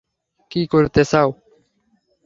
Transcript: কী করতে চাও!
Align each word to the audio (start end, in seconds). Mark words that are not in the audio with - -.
কী 0.51 0.61
করতে 0.67 1.01
চাও! 1.05 1.29